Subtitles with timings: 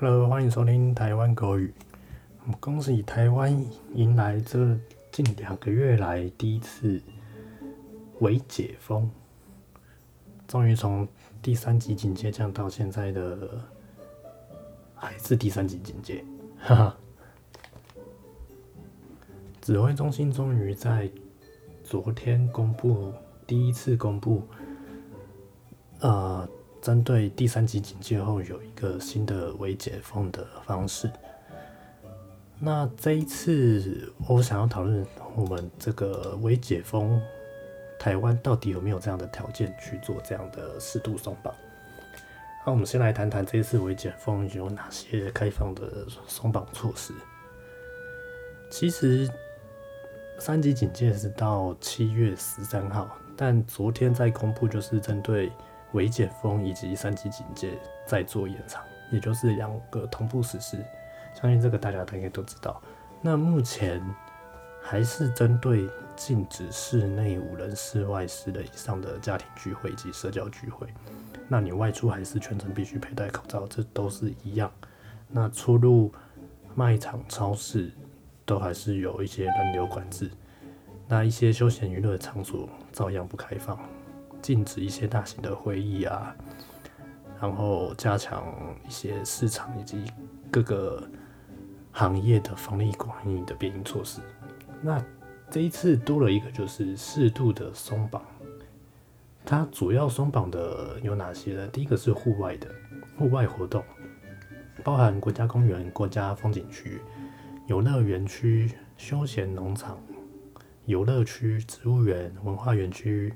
[0.00, 1.74] Hello，欢迎收听台湾国语。
[2.60, 3.52] 恭喜台湾
[3.94, 4.78] 迎来这
[5.10, 7.02] 近两个月来第一次
[8.20, 9.10] 微解封，
[10.46, 11.08] 终于从
[11.42, 13.60] 第三级警戒降到现在的
[14.94, 16.24] 还是第三级警戒，
[16.60, 16.96] 哈哈。
[19.60, 21.10] 指挥中心终于在
[21.82, 23.12] 昨天公布
[23.48, 24.44] 第一次公布，
[25.98, 26.48] 呃。
[26.80, 31.10] 针对第三级警戒后有一个新的微解封的方式。
[32.58, 37.20] 那这一次我想要讨论我们这个微解封，
[37.98, 41.54] 台湾到底有没有这样的条件去做这样的适度松绑？
[42.66, 47.12] 那我们先来谈谈这一次微解封有哪些开放的松绑措施。
[48.70, 49.30] 其实
[50.38, 55.52] 三级警戒是到七月十三号，但昨天在公布就是针对。
[55.92, 60.76] 微解封以及三级警戒再做延长，也就是两个同步实施。
[61.34, 62.82] 相信这个大家应该都知道。
[63.20, 64.02] 那目前
[64.82, 70.86] 还是针对禁止室内五人、室外十人以上的家庭聚会以及社交聚会。
[71.48, 74.70] 那你外出还是全程必须佩戴口罩，这都是一样。
[75.28, 76.12] 那出入
[76.74, 77.90] 卖场、超市
[78.44, 80.30] 都还是有一些人流管制。
[81.06, 83.78] 那一些休闲娱乐场所照样不开放。
[84.40, 86.34] 禁止一些大型的会议啊，
[87.40, 88.44] 然后加强
[88.86, 90.04] 一些市场以及
[90.50, 91.02] 各个
[91.92, 94.20] 行业的防疫管理的便利措施。
[94.80, 95.02] 那
[95.50, 98.22] 这一次多了一个就是适度的松绑。
[99.44, 101.66] 它主要松绑的有哪些呢？
[101.68, 102.68] 第一个是户外的
[103.18, 103.82] 户外活动，
[104.84, 107.00] 包含国家公园、国家风景区、
[107.66, 109.98] 游乐园区、休闲农场、
[110.84, 113.32] 游乐区、植物园、文化园区。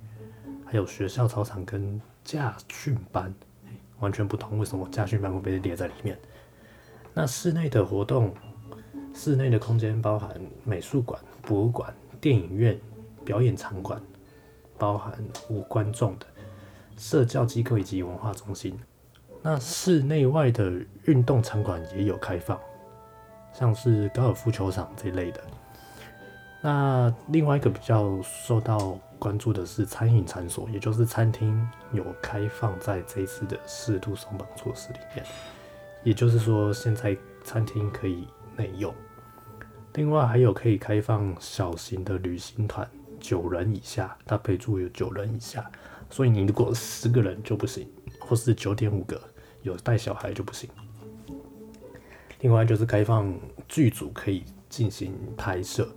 [0.72, 3.30] 还有学校操场跟驾训班
[4.00, 6.18] 完全不同，为什么驾训班会被列在里面？
[7.12, 8.34] 那室内的活动，
[9.12, 12.80] 室内的空间包含美术馆、博物馆、电影院、
[13.22, 14.00] 表演场馆，
[14.78, 15.12] 包含
[15.50, 16.24] 无观众的
[16.96, 18.74] 社交机构以及文化中心。
[19.42, 20.72] 那室内外的
[21.04, 22.58] 运动场馆也有开放，
[23.52, 25.44] 像是高尔夫球场这类的。
[26.64, 35.26] 那另外一个比较受到关注的是餐饮场所，也就是餐厅有开放在这一次的适度松绑措施里面，
[36.04, 38.94] 也就是说现在餐厅可以内用。
[39.94, 45.68] 另外还有可以开放小型的旅行团，九人以下，它备注有九人以下，
[46.10, 47.88] 所以你如果十个人就不行，
[48.20, 49.20] 或是九点五个
[49.62, 50.70] 有带小孩就不行。
[52.40, 53.36] 另外就是开放
[53.68, 55.88] 剧组可以进行拍摄。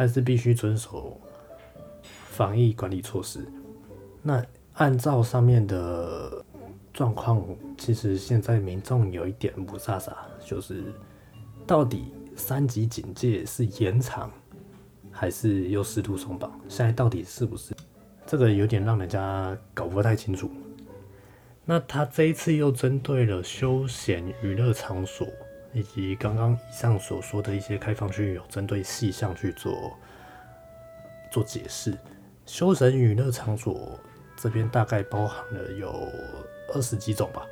[0.00, 1.20] 但是必须遵守
[2.30, 3.46] 防疫管理措施。
[4.22, 6.42] 那按照上面的
[6.90, 7.44] 状况，
[7.76, 10.84] 其实现在民众有一点不傻傻，就是
[11.66, 14.30] 到底三级警戒是延长
[15.12, 16.50] 还是又适度松绑？
[16.66, 17.74] 现在到底是不是？
[18.24, 20.50] 这个有点让人家搞不太清楚。
[21.66, 25.26] 那他这一次又针对了休闲娱乐场所。
[25.72, 29.96] 以及刚刚以上所说的一些开放区域，有针对细项去做
[31.30, 31.96] 做解释。
[32.44, 33.98] 修神娱乐场所
[34.36, 35.94] 这边大概包含了有
[36.74, 37.46] 二十几种吧，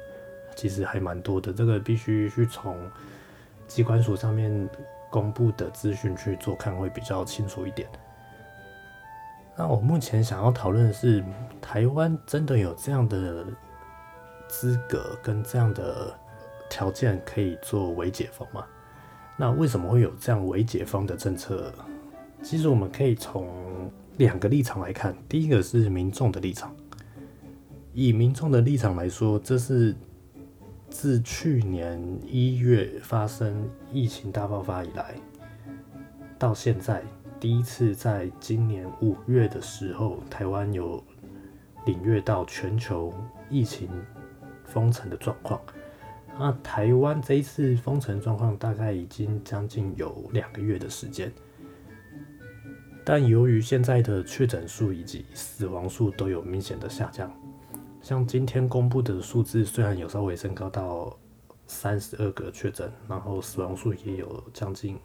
[0.56, 1.52] 其实还蛮多的。
[1.52, 2.76] 这个必须去从
[3.68, 4.68] 机关所上面
[5.10, 7.88] 公布的资讯去做看，会比较清楚一点。
[9.56, 11.24] 那我目前想要讨论的是，
[11.60, 13.46] 台湾真的有这样的
[14.48, 16.18] 资格跟这样的？
[16.68, 18.64] 条件可以做微解封吗？
[19.36, 21.72] 那为什么会有这样微解封的政策？
[22.42, 25.16] 其实我们可以从两个立场来看。
[25.28, 26.74] 第一个是民众的立场，
[27.92, 29.94] 以民众的立场来说，这是
[30.90, 35.14] 自去年一月发生疫情大爆发以来，
[36.38, 37.02] 到现在
[37.38, 41.02] 第一次在今年五月的时候，台湾有
[41.86, 43.12] 领略到全球
[43.48, 43.88] 疫情
[44.64, 45.60] 封城的状况。
[46.38, 51.32] 那台湾这一次封城状况大概已经将近有两个月的时间，
[53.04, 57.28] 但由于现在的确诊数以及死亡数都有明显的下降，
[58.00, 61.18] 像今天公布的数字虽然有稍微升高到
[61.66, 64.96] 三十二个确诊，然后死亡数也有将近，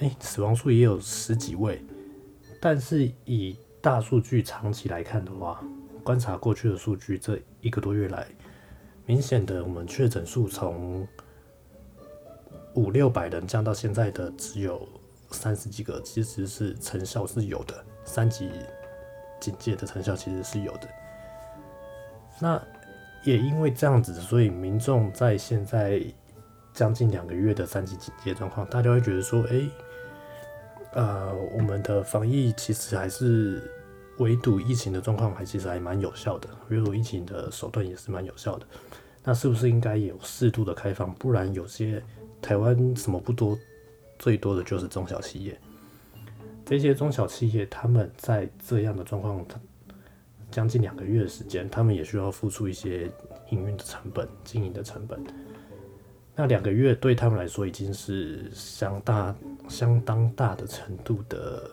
[0.00, 1.82] 哎，死亡数也有十几位，
[2.60, 5.64] 但是以大数据长期来看的话，
[6.04, 8.26] 观察过去的数据，这一个多月来。
[9.06, 11.06] 明显的，我们确诊数从
[12.74, 14.86] 五六百人降到现在的只有
[15.30, 17.74] 三十几个，其实是成效是有的。
[18.04, 18.50] 三级
[19.40, 20.88] 警戒的成效其实是有的。
[22.40, 22.60] 那
[23.24, 26.02] 也因为这样子，所以民众在现在
[26.74, 29.62] 将近两个月的三级警戒状况，大家会觉得说，哎，
[30.92, 33.70] 呃，我们的防疫其实还是
[34.18, 38.66] 围堵疫情的状况，还其实还蛮有效的，围堵疫情的手段也是蛮有效的。
[39.24, 41.12] 那是不是应该有适度的开放？
[41.14, 42.02] 不然有些
[42.40, 43.58] 台湾什么不多，
[44.18, 45.58] 最多的就是中小企业。
[46.64, 49.44] 这些中小企业他们在这样的状况。
[50.48, 53.10] 将近两个月的时间，他们也需要付出一些
[53.50, 55.20] 营运的成本、经营的成本。
[56.36, 59.34] 那两个月对他们来说已经是相大、
[59.68, 61.68] 相当大的程度的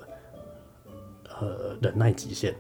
[1.44, 2.56] 呃忍耐极限。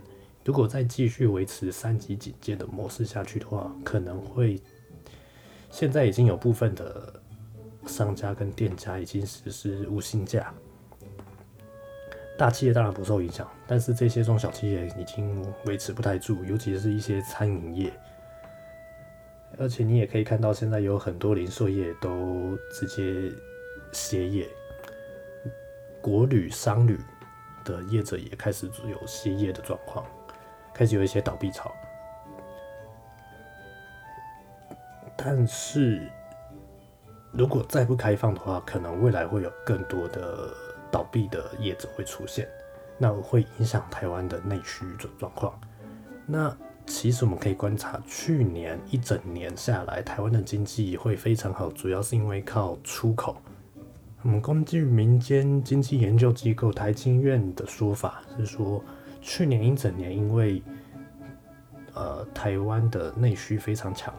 [0.45, 4.61] 如果再继续维持三级警戒的模式下去的话，可能会
[5.71, 7.13] 现在已经有部分的
[7.87, 10.53] 商家跟店家已经实施无薪假。
[12.37, 17.93] 大企业当然不受影响，但是这些中小企业已经维持不太住，尤其是一些餐饮业。
[19.59, 23.31] 而且你也可以看到，现在有很多零售业都直接
[23.91, 24.49] 歇业，
[26.01, 26.99] 国旅、商旅
[27.63, 30.05] 的业者也开始有歇业的状况，
[30.73, 31.71] 开始有一些倒闭潮。
[35.15, 36.07] 但是
[37.31, 40.53] 如果再不开放的话，可能未来会有更多的。
[40.93, 42.47] 倒闭的业者会出现，
[42.99, 45.59] 那会影响台湾的内需状状况。
[46.27, 46.55] 那
[46.85, 53.35] 其实我们可以观察，去年一整年下来，台湾的经济会非常好，主要是因为靠出口。
[54.23, 58.81] 我们根据民间经济研究机构台经院的说法是说，
[59.21, 60.63] 去年一整年因为
[61.93, 64.13] 呃台湾的内需非常强，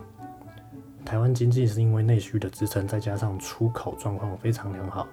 [1.06, 5.08] 台湾经济是因为内需的支撑，再加上出口状况非常良好。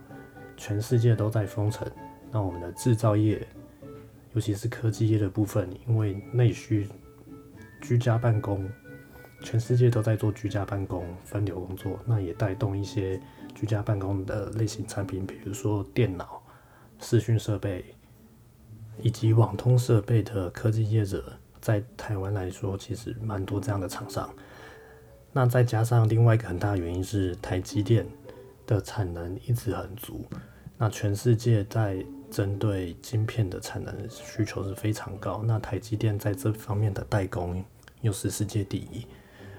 [0.57, 1.89] 全世界都在封城，
[2.29, 3.47] 那我们的制造业，
[4.33, 6.85] 尤其是科技业的部分，因为内需
[7.81, 8.69] 居家办公，
[9.41, 13.17] 全世界都在做居家办公分流工作，那也带动一些
[13.53, 16.41] 居家办公的类型产品，比如说电脑、
[16.99, 17.85] 视讯设备
[19.01, 24.29] 以及网通设备的科技业者，在台湾来说，其实蛮多这样的厂商。
[25.33, 28.05] 那再加上另外一个很大的原因是台积电
[28.67, 30.25] 的产能一直很足。
[30.77, 37.63] 那全世界在针对晶片的产能需求是非常高，那台积电在这方面的代工
[38.01, 39.05] 又是世界第一，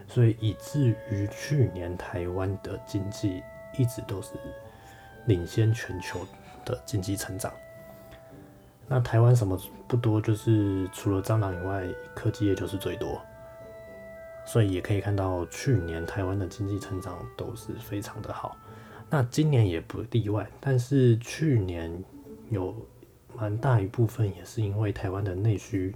[0.09, 3.41] 所以以至于去年台湾的经济
[3.79, 4.33] 一直都是
[5.27, 6.21] 领先全球
[6.65, 7.53] 的经济成长。
[8.89, 9.59] 那台湾什么
[9.89, 13.21] 不多，就是除了蟑螂以外，科技业就是最多，
[14.45, 18.57] 所以也可以看到去年台湾的经济成长都是非常的好。
[19.09, 21.91] 那今年也不例外，但是去年
[22.51, 22.75] 有
[23.35, 25.95] 蛮大一部分也是因为台湾的内需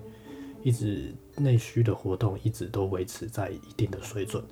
[0.63, 4.43] 一直内需的活动一直都维持在一定的水准，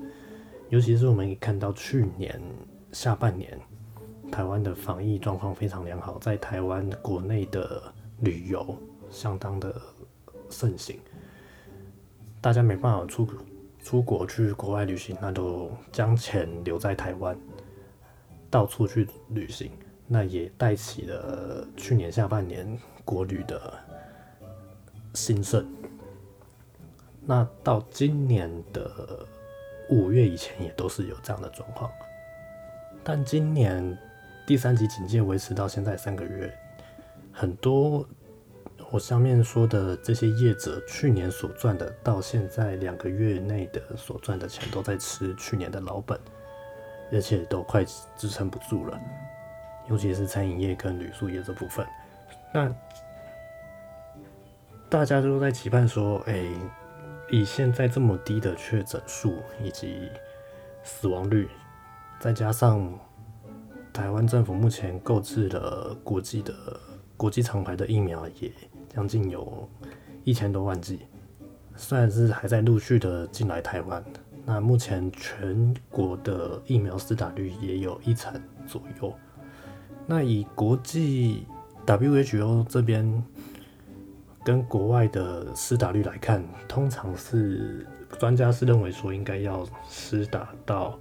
[0.68, 2.40] 尤其是我们看到去年
[2.94, 3.60] 下半年
[4.30, 7.82] 台湾的防疫状况非常良好，在台湾国内的
[8.20, 8.76] 旅游
[9.10, 9.74] 相当的
[10.48, 10.98] 盛行，
[12.40, 13.28] 大家没办法出
[13.82, 17.36] 出国去国外旅行，那都将钱留在台湾。
[18.48, 19.72] 到处去旅行，
[20.06, 23.74] 那也带起了去年下半年国旅的
[25.14, 25.66] 兴盛。
[27.26, 29.26] 那到今年的
[29.90, 31.90] 五月以前，也都是有这样的状况。
[33.04, 33.96] 但今年
[34.46, 36.52] 第三级警戒维持到现在三个月，
[37.30, 38.08] 很多
[38.90, 46.18] 我上面说的这些业者去年所赚的，到现在两个月内的所赚的钱，都在吃去年的老本。
[47.12, 47.84] 而且都快
[48.16, 48.98] 支撑不住了，
[49.88, 51.86] 尤其是餐饮业跟旅宿业这部分。
[52.52, 52.74] 那
[54.88, 56.48] 大家都在期盼说，哎，
[57.30, 60.08] 以现在这么低的确诊数以及
[60.82, 61.46] 死亡率，
[62.20, 62.92] 再加上
[63.92, 66.54] 台湾政府目前购置了国际的
[67.16, 68.50] 国际厂牌的疫苗，也
[68.88, 69.68] 将近有
[70.24, 71.00] 一千多万剂，
[71.76, 74.02] 虽然是还在陆续的进来台湾。
[74.46, 78.32] 那目前全国的疫苗施打率也有一成
[78.66, 79.12] 左右。
[80.06, 81.46] 那以国际
[81.86, 83.24] WHO 这边
[84.44, 87.86] 跟国外的施打率来看，通常是
[88.18, 90.98] 专家是认为说应该要施打到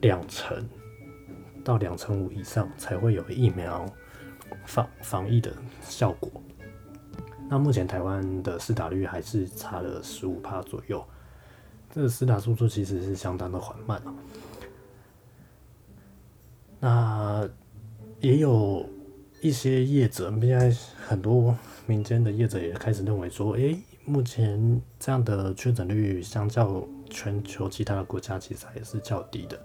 [0.00, 0.68] 两成
[1.64, 3.86] 到两成五以上才会有疫苗
[4.66, 5.52] 防防疫的
[5.82, 6.30] 效果。
[7.50, 11.04] 那目前台湾的施打率还是差了十五帕左右。
[11.90, 14.00] 这个施打速度其实是相当的缓慢
[16.80, 17.48] 那
[18.20, 18.86] 也有
[19.40, 20.70] 一些业者，现在
[21.06, 29.58] 很多民间的业者也开始认为说，诶，目前这样的确诊率相较全球其他的国家其实还是较低的。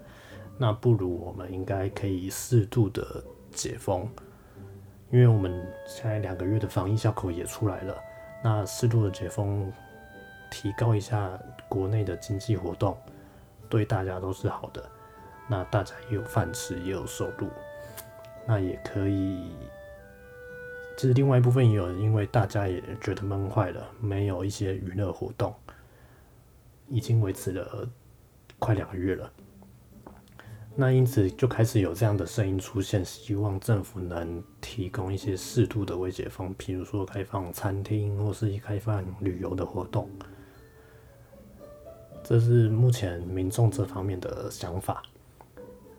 [0.56, 4.08] 那不如我们应该可以适度的解封，
[5.10, 5.52] 因为我们
[5.86, 7.96] 现在两个月的防疫效果也出来了。
[8.42, 9.72] 那适度的解封，
[10.50, 11.30] 提高一下
[11.68, 12.96] 国内的经济活动，
[13.68, 14.84] 对大家都是好的。
[15.48, 17.48] 那大家也有饭吃，也有收入，
[18.46, 19.50] 那也可以。
[20.96, 25.52] 其实另外一部分也有，因为大家也觉得闷坏了，没有一些娱乐活动，
[26.88, 27.88] 已经维持了
[28.58, 29.32] 快两个月了。
[30.76, 40.10] 那因此就开始有这样的声音出现，希望政府能提供一些适度的微解封，譬如说开放餐厅或是开放旅游的活动。
[42.24, 45.00] 这是目前民众这方面的想法。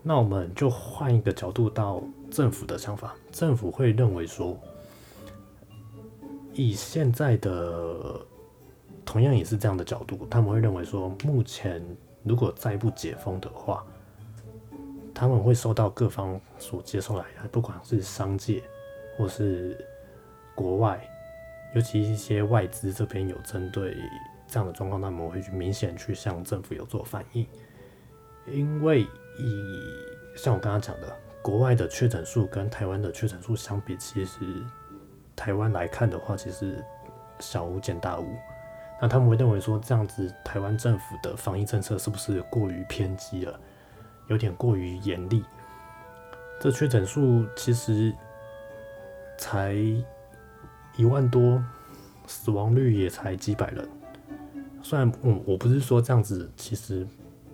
[0.03, 4.60] 那我们就换一个角度到政府的想法，政府会认为说，
[6.53, 8.20] 以现在的
[9.05, 11.82] 同样也是这样的角度，他们会认为说，目前
[12.24, 13.82] 如果再不解封的话。
[15.15, 18.62] 他们会受到各方所接受来的，不管是商界
[19.17, 19.75] 或是
[20.53, 21.01] 国外，
[21.74, 23.95] 尤其一些外资这边有针对
[24.48, 27.48] 这样的状况，他们会去明显去向政府有做反应。
[28.45, 29.07] 因为以
[30.38, 34.39] 像我刚刚讲的，国外的确诊数跟台湾的确诊数相比，其实
[35.36, 36.84] 台湾来看的话，其实
[37.39, 38.25] 小巫见大巫。
[39.01, 43.60] 那他们会认为说，这样子台湾政府的防疫政策是不是过于偏激了？
[44.27, 45.44] 有点过于严厉，
[46.60, 48.12] 这确诊数其实
[49.38, 49.75] 才
[50.96, 51.63] 一万多，
[52.25, 53.88] 死亡率也才几百人。
[54.82, 57.05] 虽然我我不是说这样子，其实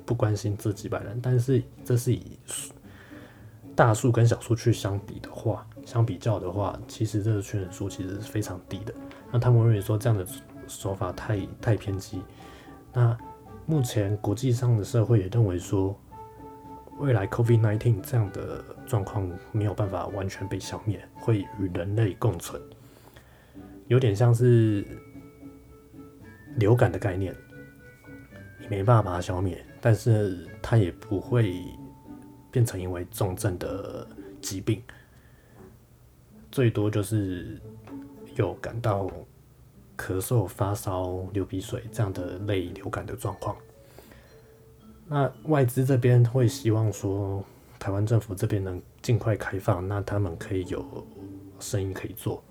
[0.06, 2.40] 不关心这几百人，但是这是以
[3.76, 8.94] 大数跟小数去相比的话，相比较的话，其实这个确诊数其实是非常低的。
[9.30, 10.26] 那他们认为说这样的
[10.68, 12.22] 手法太太偏激。
[12.94, 13.18] 那
[13.66, 15.94] 目前国际上的社会也认为说。
[17.00, 22.62] 未来 COVID-19 这样的状况没有办法完全被消灭，会与人类共存，
[23.88, 24.86] 有点像是
[26.58, 27.36] 流感的概念，
[28.60, 31.56] 你没办法把它消灭，但是它也不会
[32.52, 34.08] 变成因为重症的
[34.42, 34.84] 疾病，
[36.52, 37.60] 最多就是
[38.36, 39.10] 有感到
[39.98, 43.58] 咳嗽、发烧、流鼻水这样的类流感的状况。
[45.14, 47.44] 那外资这边会希望说，
[47.78, 51.06] 台湾政府这边能尽快开放，那他们可以有
[51.60, 52.42] 生意可以做。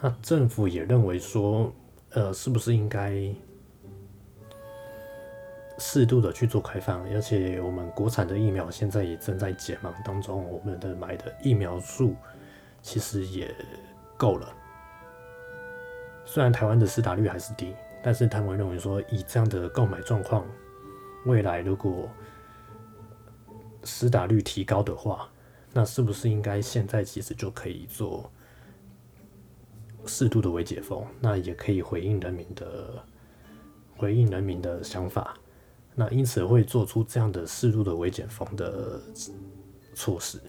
[0.00, 1.70] 那政府也认为说，
[2.12, 3.22] 呃，是不是应该
[5.78, 7.02] 适度的去做开放？
[7.12, 12.16] 而且我们国产的疫苗现在也正在解盲当中，我们的买的疫苗数
[12.80, 13.54] 其实也
[14.16, 14.50] 够了。
[16.24, 20.46] 虽然台湾的施打率还是低，但是他们认为说，以这样的购买状况。
[21.26, 22.08] 未来如果
[23.84, 25.28] 施打率提高的话，
[25.72, 28.30] 那是不是应该现在其实就可以做
[30.06, 31.04] 适度的微解封？
[31.20, 33.02] 那也可以回应人民的
[33.96, 35.34] 回应人民的想法。
[35.94, 39.00] 那因此会做出这样的适度的微解封的
[39.94, 40.40] 措施。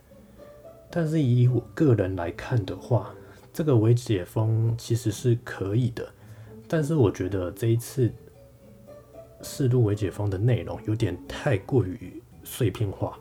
[0.89, 3.13] 但是以我个人来看的话，
[3.51, 6.07] 这个微解封其实是可以的。
[6.67, 8.13] 但是我觉得这一次。
[9.41, 13.17] 适度微解封的内容有点太过于碎片化。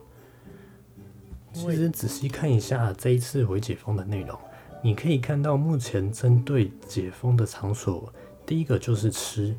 [1.53, 4.39] 其实仔细看一下这一次微解封的内容，
[4.83, 8.13] 你可以看到目前针对解封的场所，
[8.45, 9.57] 第一个就是吃，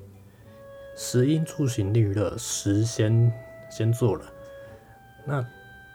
[0.95, 3.31] 食衣住行娱乐食先
[3.69, 4.25] 先做了，
[5.25, 5.45] 那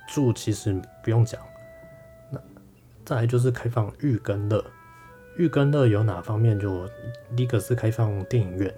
[0.08, 1.40] 住其实不用讲，
[2.30, 2.38] 那
[3.04, 4.62] 再来就是开放育跟乐，
[5.38, 6.58] 育跟乐有哪方面？
[6.58, 6.86] 就
[7.36, 8.74] 第一个是开放电影院。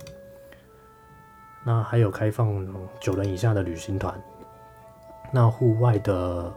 [1.67, 2.65] 那还有开放
[3.01, 4.15] 九人以下的旅行团，
[5.33, 6.55] 那户外的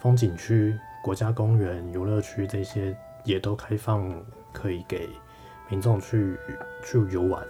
[0.00, 2.94] 风景区、国家公园、游乐区这些
[3.24, 4.14] 也都开放，
[4.52, 5.08] 可以给
[5.70, 6.36] 民众去
[6.84, 7.42] 去游玩。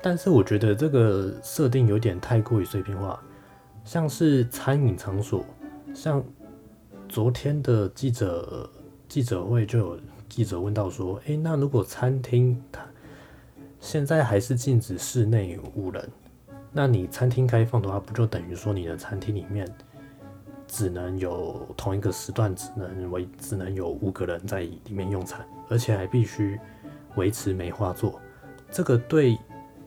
[0.00, 3.20] 但是我觉得这个设定有点太过于碎片化，
[3.82, 5.44] 像是餐饮场所，
[5.92, 6.22] 像
[7.08, 8.70] 昨天的记者
[9.08, 12.86] 记者会就有记者问到说，诶，那如果餐厅它
[13.84, 16.10] 现在还是禁止室内五人，
[16.72, 19.68] 那你餐厅开放的话，不就等于说你的餐厅里面
[20.66, 26.58] 只能有同一个时段只能为只能有五个人在里面用餐，而且还必须
[27.16, 28.18] 维持梅花座。
[28.70, 29.38] 这个对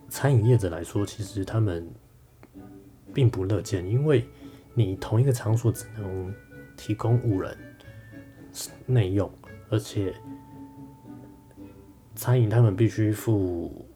[0.10, 1.90] 餐饮业者来说，其实他们
[3.12, 4.30] 并不乐见，因为
[4.76, 6.32] 你同一个场所只能
[6.78, 7.58] 提供五人
[8.86, 9.28] 内用，
[9.72, 10.14] 而且。
[12.16, 13.87] 餐饮他们必须付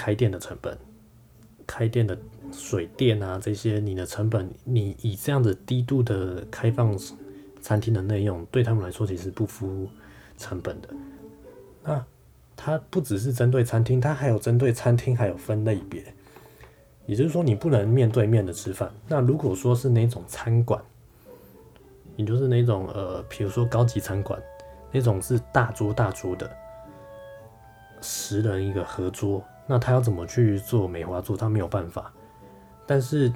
[0.00, 0.74] 开店的成本，
[1.66, 2.16] 开店的
[2.50, 6.98] 水电啊这些，你的成本，你以这样的低度的开放
[7.60, 9.86] 餐厅的内容，对他们来说其实不敷
[10.38, 10.88] 成本的。
[11.84, 12.02] 那
[12.56, 16.02] 它不只是针对餐厅，它还有针对餐厅还有分类别，
[17.04, 18.90] 也就是说你不能面对面的吃饭。
[19.06, 20.82] 那如果说是那种餐馆，
[22.16, 24.42] 也就是那种呃，比如说高级餐馆，
[24.90, 26.50] 那种是大桌大桌的。
[28.00, 31.36] 十人一个合桌，那他要怎么去做梅花做？
[31.36, 32.12] 他没有办法。
[32.88, 33.32] 但是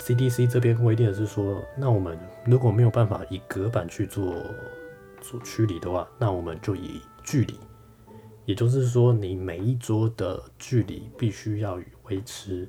[0.00, 4.34] CDC 这边规定的是说，那我们如果没有办法以隔板去做
[5.20, 7.56] 做区离的话，那我们就以距离，
[8.46, 12.68] 也就是说，你每一桌的距离必须要维持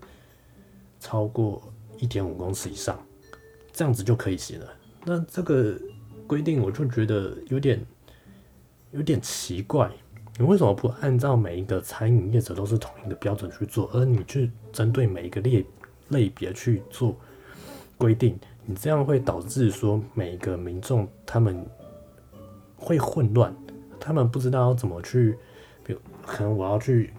[0.99, 1.63] 超过
[1.97, 3.03] 一点五公尺以上，
[3.73, 4.67] 这样子就可以行了。
[5.03, 5.75] 那这个
[6.27, 7.83] 规定我就觉得有点
[8.91, 9.91] 有点奇怪。
[10.37, 15.65] 你为什么不按照每一个餐饮业者都是同一个标准去做，而你去针对每一个类
[16.09, 17.15] 类别去做
[17.97, 18.37] 规定？
[18.65, 21.65] 你这样会导致说每一个民众他们
[22.75, 23.55] 会混乱，
[23.97, 25.37] 他们不知道怎么去，
[25.85, 27.13] 比如可能我要去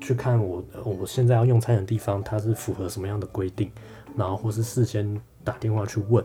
[0.00, 3.68] 去看我我现在要用餐的地方，它是符合什么样的规定，
[4.16, 6.24] 然后或是事先打电话去问，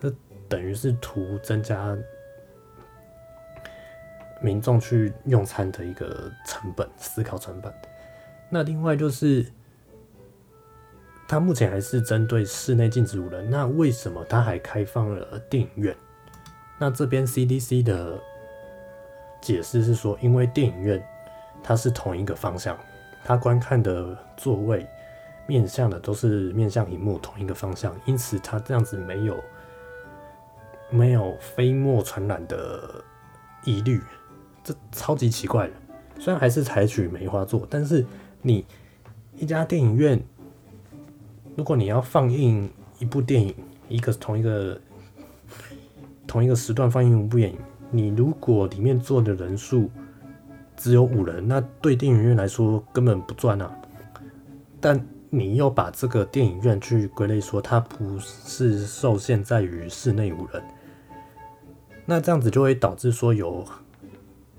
[0.00, 0.08] 那
[0.48, 1.98] 等于是图增加。
[4.40, 7.72] 民众去用餐的一个成本，思考成本。
[8.50, 9.46] 那另外就是，
[11.26, 13.50] 它目前还是针对室内禁止五人。
[13.50, 15.94] 那为什么它还开放了电影院？
[16.78, 18.18] 那这边 CDC 的
[19.40, 21.04] 解释是说，因为电影院
[21.62, 22.78] 它是同一个方向，
[23.24, 24.86] 它观看的座位
[25.46, 29.42] 面向的都是面向荧幕同一个方向，因此它这样子没有
[30.88, 33.04] 没有飞沫传染的
[33.64, 34.00] 疑虑。
[34.64, 35.72] 这超级奇怪的，
[36.18, 38.04] 虽然还是采取梅花座，但是
[38.42, 38.64] 你
[39.36, 40.22] 一家电影院，
[41.56, 42.68] 如果你要放映
[42.98, 43.54] 一部电影，
[43.88, 44.78] 一个同一个
[46.26, 47.58] 同一个时段放映一部电影，
[47.90, 49.90] 你如果里面坐的人数
[50.76, 53.74] 只有五人，那对电影院来说根本不赚啊。
[54.80, 60.62] 但你又把这个电影院去归类说它不是受限在于室内五人，
[62.04, 63.64] 那这样子就会导致说有。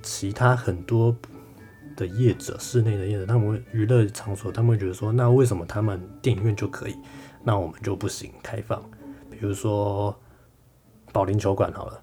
[0.01, 1.15] 其他很多
[1.95, 6.95] 的业者，室内的业者，他们娱乐场所，他们会觉得说，那为什么他们电影院就可以，
[7.43, 8.81] 那我们就不行开放？
[9.29, 10.17] 比如说
[11.11, 12.01] 保龄球馆好了，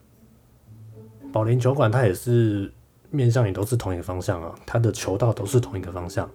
[1.33, 2.73] 保龄球馆它也是
[3.11, 6.31] 面向也都是同一个方向啊，它的球道都是同一个方向，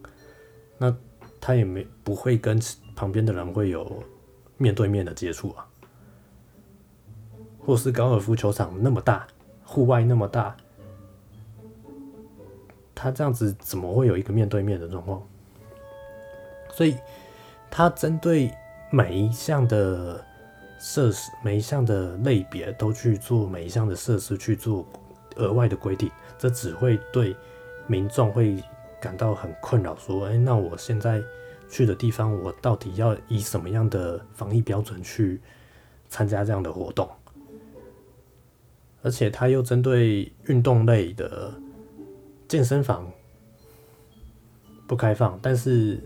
[0.77, 0.95] 那
[1.39, 2.59] 它也没不会跟
[2.95, 4.03] 旁边的人会有
[4.57, 5.67] 面对面的接触啊，
[7.59, 9.27] 或是高尔夫球场那么大，
[9.63, 10.57] 户外那么大。
[13.01, 15.19] 他这样子怎么会有一个面对面的状况？
[16.71, 16.95] 所以，
[17.71, 18.53] 他针对
[18.91, 20.23] 每一项的
[20.79, 24.85] 设施、每一项的类别都去做每一项的设施去做
[25.37, 27.35] 额外的规定，这只会对
[27.87, 28.63] 民众会
[29.01, 29.95] 感到很困扰。
[29.97, 31.19] 说，哎，那我现在
[31.67, 35.41] 去的地方，我到底要以什么样的防疫标准去
[36.07, 37.09] 参加这样的活动？
[39.01, 41.51] 而且，他又针对运动类的。
[42.51, 43.09] 健身房
[44.85, 45.97] 不开放，但是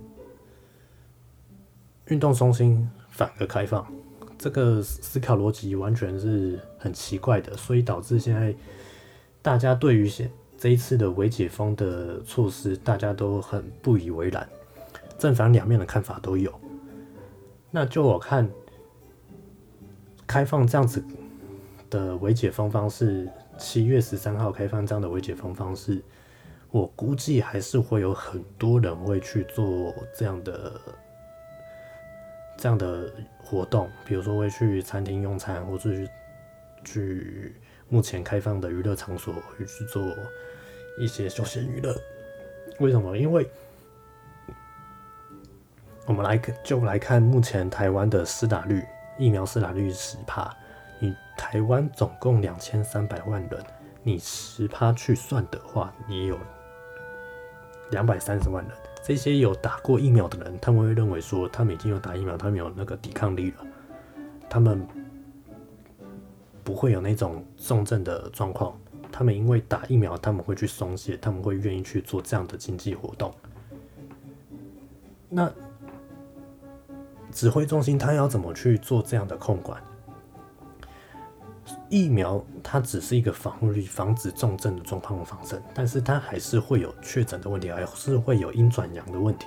[2.06, 3.92] 运动中心反而开放，
[4.38, 8.54] 这个思考逻辑完全是很奇怪的，所以导致现在
[9.42, 14.48] 大家对于现这一次的微解封的措施，大家都很不以为然，
[15.18, 16.54] 正反两面的看法都有。
[17.72, 18.48] 那就我看，
[20.28, 21.04] 开放这样子
[21.90, 23.28] 的微解封方式，
[23.58, 26.04] 七月十三号开放这样的微解封方式。
[26.76, 30.74] 我估计还是会有很多人会去做这样的
[32.58, 33.10] 这样的
[33.42, 36.10] 活动，比如说会去餐厅用餐，或者去
[36.84, 37.56] 去
[37.88, 40.06] 目前开放的娱乐场所会去做
[41.00, 41.96] 一些休闲娱乐。
[42.82, 43.18] 为什么？
[43.18, 43.50] 因为
[46.06, 48.84] 我们来就来看目前台湾的施打率，
[49.18, 50.54] 疫苗施打率十趴，
[51.00, 53.64] 你台湾总共两千三百万人，
[54.04, 56.38] 你十趴去算的话，你有。
[57.92, 63.66] 两百三十万人，这些有打过疫苗的人，他们会认为说，他们已经有打疫苗，他们有那个抵抗力了，
[64.50, 64.86] 他们
[66.64, 68.76] 不会有那种重症的状况。
[69.12, 73.34] 他们因为打疫苗，他们会去松懈，他们会愿意去做这样的经济活动。
[75.30, 75.50] 那
[77.32, 79.82] 指挥中心他要怎么去做这样的控管？
[81.90, 89.46] 疫苗它只是一个防护率、防止重症的状况的防身，但是它还是会有确诊的问题，还是会有阴转阳的问题。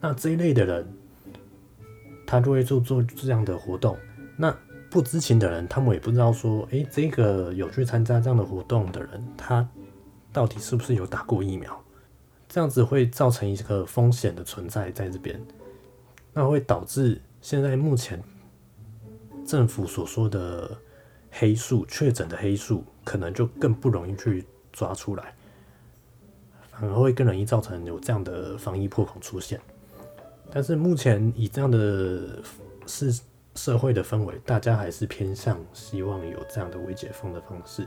[0.00, 0.86] 那这一类的人，
[2.26, 3.96] 他就会做做这样的活动。
[4.36, 4.54] 那
[4.90, 9.66] 不知情的人，他们也不知道说，诶，这个有去参加这样的活动的人，他
[10.32, 11.82] 到底是不是有打过疫苗？
[12.48, 15.40] 这样子会造成一个风险的存在在这边，
[16.32, 18.22] 那会导致现在目前
[19.46, 20.76] 政府所说的。
[21.30, 25.34] 黑数确诊的黑数可能就更不容易去抓出来，
[26.70, 29.60] 反而会更容易造成有这样的防疫破口出现。
[30.50, 32.42] 但是目前以这样的
[32.86, 33.20] 是
[33.54, 37.86] 社会的氛围，大家还是偏向希望有这样的微解封的方式。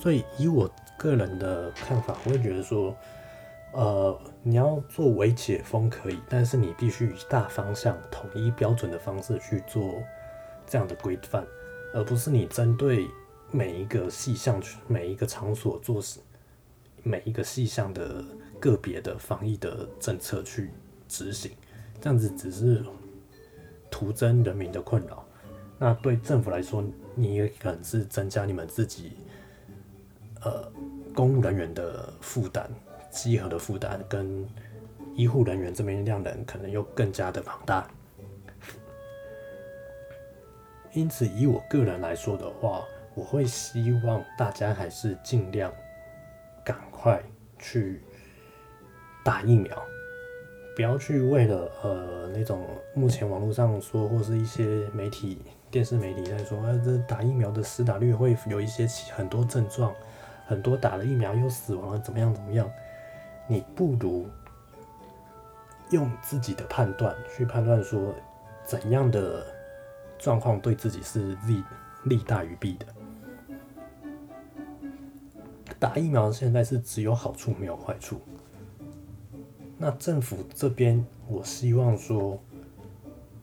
[0.00, 2.94] 所以以我个人的看法，我会觉得说，
[3.72, 9.94] 呃，你要做微解封可以，但是你必须以大方向、统一标准的方式去做
[10.66, 11.44] 这样的规范。
[11.94, 13.08] 而不是你针对
[13.52, 16.18] 每一个细项、每一个场所做事、
[17.04, 18.24] 每一个细项的
[18.58, 20.70] 个别的防疫的政策去
[21.08, 21.52] 执行，
[22.00, 22.84] 这样子只是
[23.88, 25.24] 徒增人民的困扰。
[25.78, 29.12] 那对政府来说，你也可能是增加你们自己
[30.42, 30.68] 呃
[31.14, 32.68] 公务人员的负担、
[33.08, 34.44] 集合的负担，跟
[35.14, 37.88] 医护人员这边量人可能又更加的庞大。
[40.94, 42.84] 因此，以我个人来说的话，
[43.16, 45.72] 我会希望大家还是尽量
[46.64, 47.20] 赶快
[47.58, 48.00] 去
[49.24, 49.76] 打疫苗，
[50.76, 59.92] 不要去为了呃那种目前网络上说或是一些媒体、电视媒体在说，啊这打疫苗的死打率会有一些很多症状，
[60.46, 62.70] 很多打了疫苗又死亡了，怎么样怎么样？
[63.48, 64.28] 你不如
[65.90, 68.14] 用自己的判断去判断说
[68.64, 69.53] 怎样的。
[70.24, 71.62] 状况对自己是利
[72.04, 72.86] 利大于弊的。
[75.78, 78.22] 打疫苗现在是只有好处没有坏处。
[79.76, 82.40] 那政府这边，我希望说，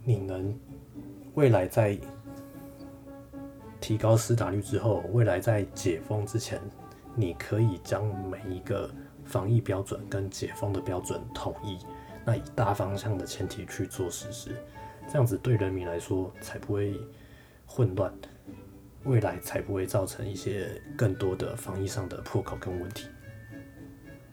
[0.04, 0.60] 你能
[1.36, 1.96] 未来在
[3.80, 6.60] 提高施打率之后，未来在解封之前，
[7.14, 8.90] 你可以将每一个
[9.24, 11.78] 防疫标准跟解封的标准统一，
[12.26, 14.56] 那以大方向的前提去做实施。
[15.12, 16.98] 这样子对人民来说才不会
[17.66, 18.14] 混乱，
[19.04, 23.08] 未来才不会造成一些更多的防疫上的破口跟问题。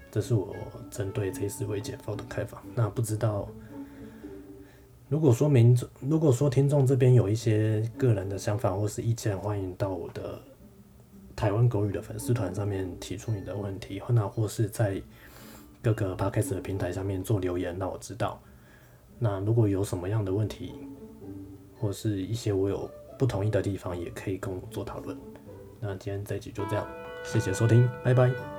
[0.09, 0.55] 这是我
[0.89, 2.63] 针对这次未解封的开放。
[2.77, 3.49] 那不知道，
[5.09, 10.41] 如果说民众，如果说听众这边有一些个人的想法或是意见，欢迎到我的
[11.35, 15.03] 台湾狗语的粉丝团上面提出你的问题，或那或是在
[15.83, 18.41] 各个 podcast 的平台上面做留言，让我知道。
[19.19, 20.75] 那如果有什么样的问题，
[21.79, 25.17] 或是一些我有不同意的地方，也可以跟我做讨论。
[25.81, 26.87] 那今天这一集就这样，
[27.25, 28.58] 谢谢收听，拜拜。